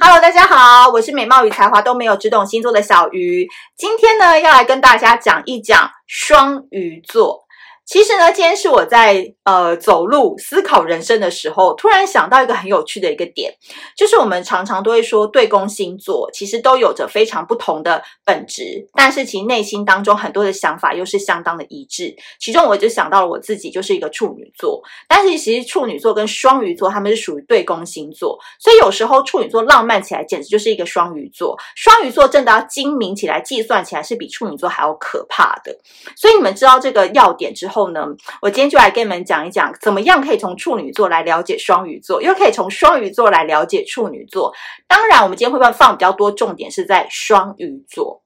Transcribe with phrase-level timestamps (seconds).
[0.00, 3.46] Hello，大家好，我是美貌与才华都没有，只懂星座的小鱼。
[3.76, 7.45] 今天呢，要来跟大家讲一讲双鱼座。
[7.86, 13.54] 其实呢，今天是我在呃走路思考人生的时候，突然想到一个很有趣的一个点，
[13.96, 22.12] 就是我们常常都会说对宫星座其实都有着非常不同的本质，但是其实内心当中很多的想法又是相当的一致。
[22.40, 35.78] 其中我就想到了我自己就是一个处女座，但是其实处女座跟双鱼座他们是属于对宫星座，所以有时候处女座浪漫起来简直就是一个双鱼座，双鱼座真的要精明起来计算起来是比处女座还要可怕的。
[36.16, 37.75] 所以你们知道这个要点之后。
[37.76, 38.06] 后呢，
[38.40, 44.50] 我今天就来跟你们讲一讲，怎么样可以从处女座来了解双鱼座，又可以从双鱼座来了解处女座。
[44.88, 48.22] 当然，我们今天会不会放比较多重点是在双鱼座。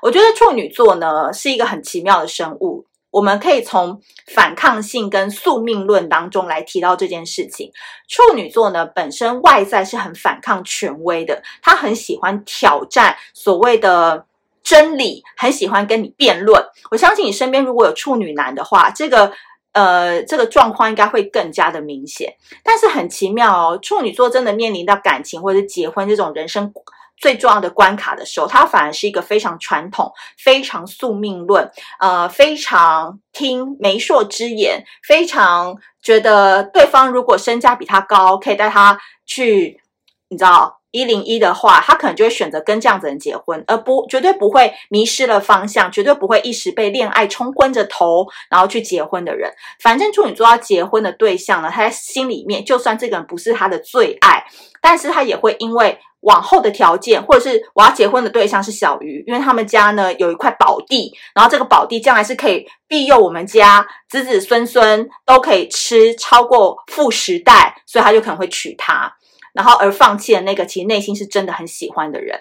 [0.00, 4.00] 我觉得处女座呢是一个很奇妙的生物，我们可以从
[4.34, 7.70] 反抗性跟宿命论当中来提到这件事情。
[8.08, 14.24] 处女座呢本身外在是很反抗权威的，他很喜欢挑战所谓的。
[14.66, 19.32] 真理很喜欢跟你辩论，我相信你身边如果有处女男的话，这个
[19.72, 22.34] 呃这个状况应该会更加的明显。
[22.64, 26.72] 但是很奇妙哦，处女座真的面临到感情或者结婚这种人生
[27.16, 39.80] 最重要的关卡的时候，他反而是一个非常传统、非常宿命论，呃，非常听媒妁之言，非常觉得对方如果身价比他高，可以带他去，
[40.28, 40.75] 你知道。
[40.96, 49.52] 一零一的话，他可能就会选择跟这样子人结婚，而不绝对不会迷失了方向，绝对不会一时被恋爱冲昏着头，然后去结婚的人。
[49.78, 54.44] 反正处女座要结婚的对象呢，他在心里面，就算这个人不是他的最爱，
[54.80, 69.14] 但是他也会因为往后的条件，或者是我要结婚的对象是小鱼，因为他们家呢有一块宝地，然后这个宝地将来是可以庇佑我们家子子孙孙都可以吃超过富十代，所以他就可能会娶她。
[69.56, 72.38] 然后而放弃了那个其实内心是真的很喜欢的人，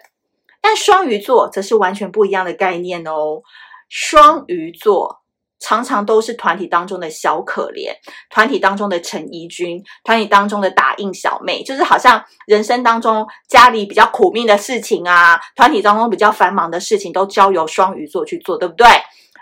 [0.61, 3.41] 但双鱼座则是完全不一样的概念哦。
[3.88, 5.22] 双鱼座
[5.59, 7.94] 常常都是团体当中的小可怜，
[8.29, 18.88] 团体当中的陈怡君，团体当中的打印小妹，就是好像人生当中家里比较苦命的事情啊，团体当中比较繁忙的事情都交由双鱼座去做，对不对？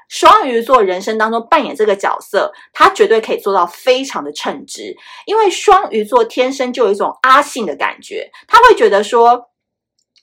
[0.10, 9.50] 双鱼座人生当中扮演这个角色，他绝对可以做到非常的称职，因为双鱼座天生就有一种阿信的感觉，他会觉得说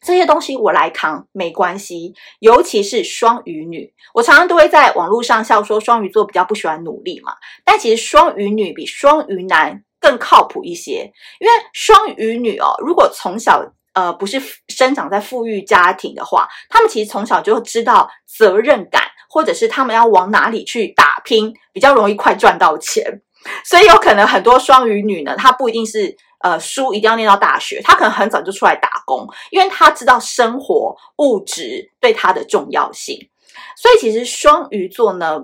[0.01, 19.03] 这些东西我来扛没关系，尤其是双鱼女，我常常都会在网络上笑说双鱼座比较不喜欢努力嘛，但其实双鱼女比双鱼男更靠谱一些，因为双鱼女哦，如果从小呃不是生长在富裕家庭的话，他们其实从小就知道责任感。
[19.33, 23.23] 或者是他们要往哪里去打拼，比较容易快赚到钱，
[23.65, 33.31] 所以有可能很多双鱼女呢，她不一定是呃书一定要念到大学，她可能很早就出来打工，因为她知道生活物质对她的重要性。
[33.77, 35.39] 所以其实双鱼座呢，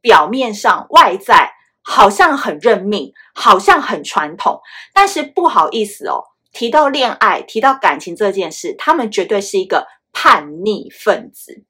[0.00, 4.60] 表面上外在好像很认命，好像很传统，
[4.94, 6.22] 但是不好意思哦，
[6.52, 11.64] 提到恋爱，提到感情这件事，他们绝对是一个叛逆分子。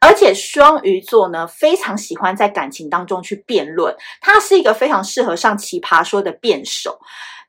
[0.00, 6.98] 而且双鱼座呢，非常喜欢在感情当中去辩论，他是一个非常适合上奇葩说的辩手，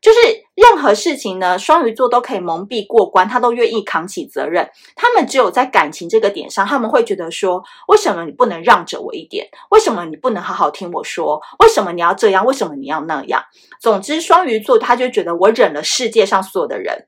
[0.02, 0.20] 就是
[0.56, 4.70] 任何事情呢，双鱼座都可以蒙蔽过关，他都愿意扛起责任。
[4.96, 9.48] 他们只有在感情这个点上，他们会觉得说，为什么你不能让着我一点？
[9.72, 11.42] 为什么你不能好好听我说？
[11.60, 12.46] 为什么你要这样？
[12.46, 13.44] 为什么你要那样？
[13.82, 17.08] 总之，双鱼座他就觉得我忍了世界上所有的人，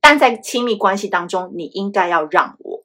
[0.00, 2.79] 但在亲密关系当中，你应该要让我。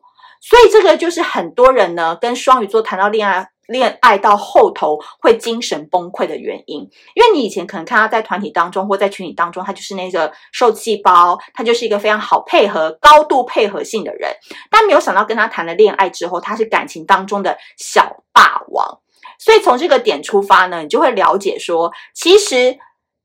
[0.47, 6.81] 所以这个就是很多人呢跟双鱼座谈到恋爱，恋爱到后头会精神崩溃的原因。
[7.15, 14.31] 因为你以前可能看他在团体当中或在群体当中，他就是那个受气包，他就是一个非常好配合、高度配合性的人。
[14.69, 18.99] 但没有想到跟他谈了恋爱之后，他是感情当中的小霸王。
[19.39, 22.77] 所以从这个点出发呢，你就会了解说，其实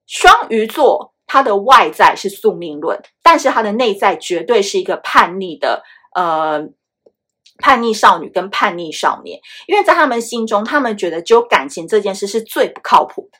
[0.06, 5.82] 双鱼座他的外在是宿命论，但是他的内在绝对是一个叛逆的，
[6.14, 6.70] 呃。
[7.60, 13.38] 叛逆少女跟叛逆少年，因为在他们心中，他们觉得只有感情这件事是最不靠谱的。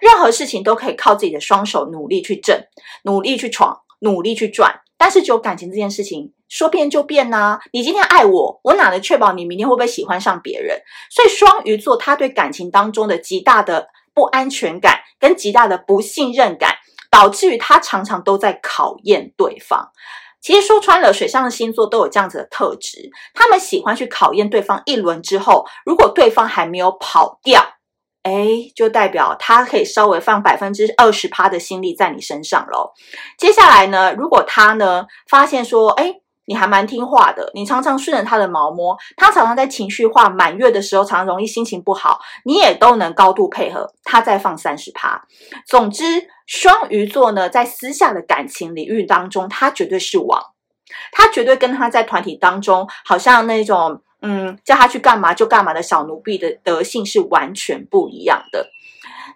[0.00, 2.60] 任何事情都可以靠自己的双手努力去挣、
[3.04, 7.60] 努力去闯、努力去赚，但是只有感情这件事情说变就变呐、啊！
[7.72, 10.80] 你今天爱我，我哪能确保你明天会不会喜欢上别人？
[11.10, 16.74] 所以双鱼座他对感情当中的极大的不安全感跟极大的不信任感，
[17.10, 19.92] 导致于他常常都在考验对方。
[20.40, 27.62] 其实说穿了，水上的星座都有这样子的特质，他们喜欢去考验对方一轮之后，如果对方还没有跑掉，
[28.22, 32.92] 诶，就代表他可以稍微放百分之二十趴的心力在你身上喽。
[33.36, 45.22] 接下来呢，如果他呢发现说，诶，你还蛮听话的，你常常顺着他的毛摸，他常常在情绪化满月的时候，常常容易心情不好，你也都能高度配合，他再放三十趴。
[45.66, 50.42] 总之，双鱼座呢，在私下的感情领域当中，他绝对是王，
[51.12, 54.02] 他绝对跟他在团体当中，好像那种。
[54.20, 58.68] 嗯，叫他去干嘛就干嘛的小奴婢的德性是完全不一样的。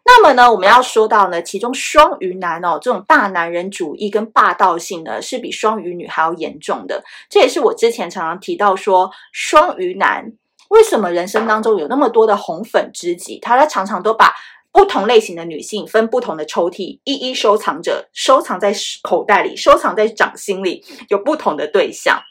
[0.05, 7.03] 那么呢，我们要说到呢，其中双鱼男哦，这种大男人主义跟霸道性呢，是比双鱼女还要严重的。
[7.31, 10.33] 这也是我之前常常提到说，双鱼男
[10.71, 14.35] 为什么人生当中有那么多的红粉知己，他他常常都把
[14.73, 22.23] 不同类型的女性分不同的抽屉，一一收藏着，收藏在口袋里，收藏在掌心里，有不同的对象。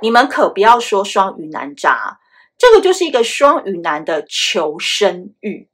[0.00, 2.18] 你们可不要说双鱼男渣，
[2.56, 5.68] 这个就是一个双鱼男的求生欲。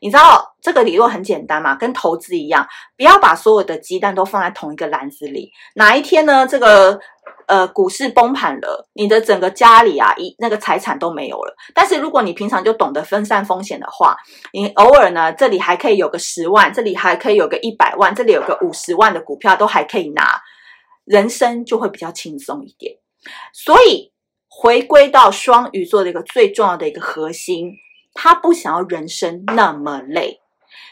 [0.00, 2.66] 你知道这个理论很简单嘛，跟投资一样，
[2.96, 5.50] 不要把所有的鸡蛋都放在同一个篮子里。
[5.74, 6.98] 哪一天呢，这个
[7.46, 11.54] 呃股市崩盘了，你的整个家里啊一那个财产都没有了。
[11.74, 14.16] 但是如果你平常就懂得分散风险的话，
[14.52, 20.40] 你偶尔呢这里还可以有个十万，这里还可以有个一百万，这里有个五十万的股票都还可以拿，
[21.04, 22.96] 人生就会比较轻松一点。
[23.52, 24.12] 所以，
[24.48, 27.72] 回归到双鱼座的一个最重要的一个核心，
[28.20, 30.40] 他不想要人生那么累，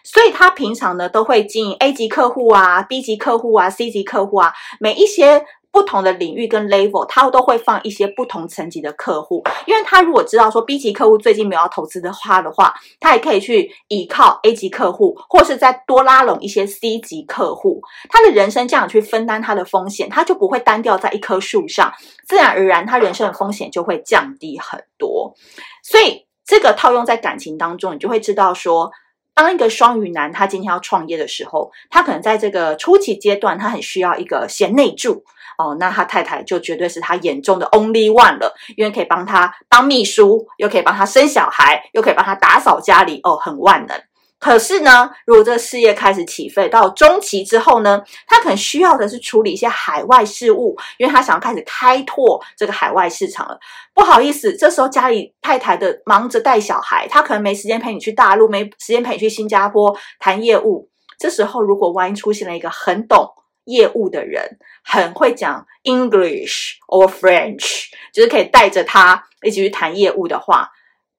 [0.04, 5.44] 所以他平常呢都会经营 A 级客户啊、B 级客户啊、C 级客户啊，每一些。
[5.72, 21.92] 不同的领域跟 level，他都会放一些不同层级的客户，因为他如果知道说 B 级客户最近没有要投资的话的话，他也可以去依靠 A 级客户，或是再多拉拢一些 C 级客户，他的人生这样去分担他的风险，他就不会单调在一棵树上，
[22.26, 25.34] 自然而然他人生的风险就会降低很多。
[25.82, 28.92] 所以这个套用在感情当中，你就会知道说。
[29.38, 35.24] 当一个双鱼男他今天要创业的时候，他可能在这个初期阶段，他很需要一个贤内助
[35.58, 43.94] 哦，那他太太就绝对是他眼中的 only one 了，因为可以帮他当秘书，又可以帮他生小孩，又可以帮他打扫家里，哦，很万能。
[44.38, 53.58] 可是呢，如果这个事业开始起飞到中期之后呢，他可能需要的是处理一些海外事务，因为他想要开始开拓这个海外市场了。
[53.94, 60.90] 不好意思，这时候家里太太的忙着带小孩，他可能没时间陪你去大陆，没时间陪你去新加坡谈业务。
[61.18, 63.26] 这时候如果万一出现了一个很懂
[63.64, 70.70] 业务的人，很会讲 English or French，就是可以带着他一起去谈业务的话，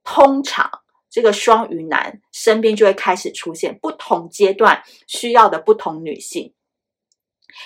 [0.03, 0.69] 通常。
[1.17, 6.53] 这个双鱼男身边就会开始出现不同阶段需要的不同女性。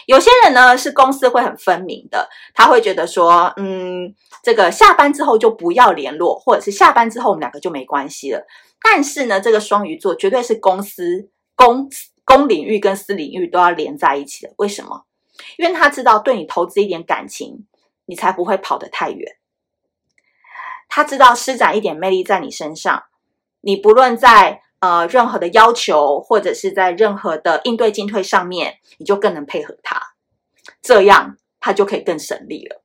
[0.06, 8.48] 有些人呢是公司会很分明的，他会觉得说，嗯，这个下班之后就不要联络，或者是下班之后我们两个就没关系了。
[8.82, 11.90] 但是呢，这个双鱼座绝对是公司公
[12.24, 14.54] 公领域跟私领域都要连在一起的。
[14.60, 15.04] 为什么？
[15.58, 17.68] 因为他知道对你投资一点感情，
[18.06, 19.36] 你才不会跑得太远。
[20.88, 23.04] 他知道施展一点魅力在你身上。
[23.62, 30.02] 你不论在呃任何的要求，或者是在任何的应对进退上面，你就更能配合他，
[30.82, 32.81] 这样他就可以更省力了。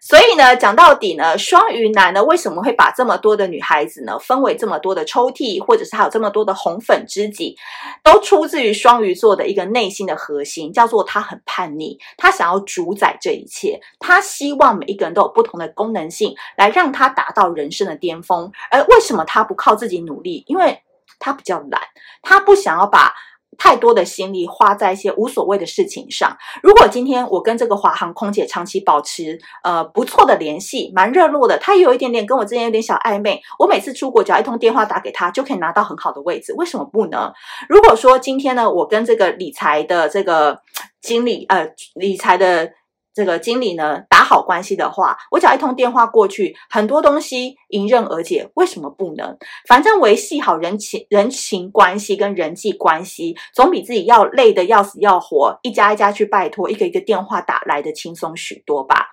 [0.00, 7.56] 所以呢，讲到底呢，双鱼男呢为什么会把这么多的女孩子呢分为这么多的抽屉，或者是还有这么多的红粉知己，
[8.02, 18.50] 都出自于双鱼座的一个内心的核心，叫做他很叛逆，他想要主宰这一切，他希望每一个人都有不同的功能性，来让他达到人生的巅峰。
[18.70, 20.44] 而为什么他不靠自己努力？
[20.46, 20.80] 因为
[21.18, 21.82] 他比较懒，
[22.22, 23.12] 他不想要把。
[23.58, 26.34] 太多的心力花在一些无所谓的事情上。
[26.62, 37.32] 如果今天我跟这个华航空姐长期保持呃不错的联系，蛮热络的，她也有一点点跟我之间有点小暧昧，我每次出国只要一通电话打给她，就可以拿到很好的位置，为什么不呢？
[37.68, 40.60] 如果说今天呢，我跟这个理财的这个
[41.02, 42.77] 经理呃理财的。
[43.18, 48.48] 这个经理呢，打好关系的话，我只要一通电话过去，很多东西迎刃而解。
[48.54, 49.36] 为什么不能？
[49.66, 59.08] 反正维系好人情人情关系跟人际关系，总比自己要累得要死要活，一家一家去拜托，一个一个电话打来的轻松许多吧。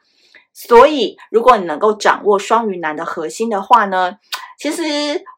[0.54, 4.18] 所以，如果你能够掌握双鱼男的核心的话呢，
[4.60, 4.84] 其实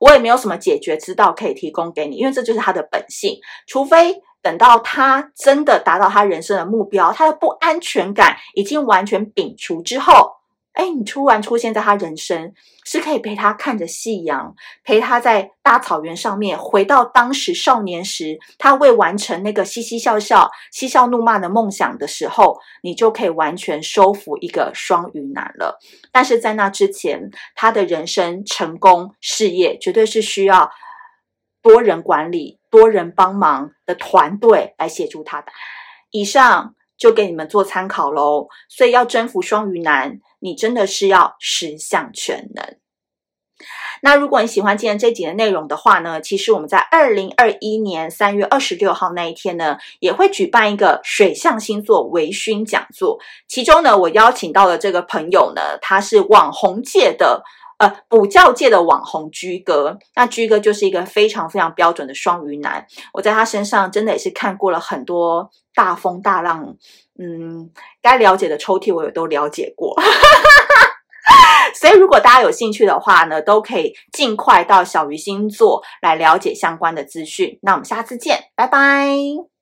[0.02, 4.22] 我也没有什么解决之道可以提供给你，因为这就是他的本性，除非。
[4.48, 10.38] 等到他真的达到他人生的目标，他的不安全感已经完全摒除之后，
[10.72, 12.54] 哎，你突然出现在他人生，
[12.86, 25.78] 是可以陪他看着夕阳，陪他在大草原上面回到当时少年时他未完成那个嬉嬉笑笑、嬉笑怒骂的梦想的时候，你就可以完全收服一个双鱼男了。
[26.14, 30.72] 但是在那之前，他的人生成功事业绝对是需要
[31.62, 35.52] 多人管理、多人帮忙的团队来协助他的。
[36.12, 36.74] 以上。
[36.98, 42.66] 就给你们做参考喽，所以要征服双鱼男，你真的是要十项全能。
[44.02, 53.20] 那如果你喜欢今天这集的内容的话呢，其实我们在二零二一年三月二十六号那一天呢，也会举办一个水象星座微醺讲座。
[53.48, 57.44] 其中呢，我邀请到的这个朋友呢，他是网红界的。
[57.78, 62.86] 呃，补教界的网红居哥，那居哥就是一个非常非常标准的双鱼男。
[63.14, 66.76] 我在他身上真的也是看过了很多大风大浪，
[67.20, 67.70] 嗯，
[68.02, 69.96] 该了解的抽屉我也都了解过。
[71.76, 77.60] 所以，如果大家有兴趣的话呢，都可以尽快到小鱼星座来了解相关的资讯。
[77.62, 79.57] 那我们下次见，拜拜。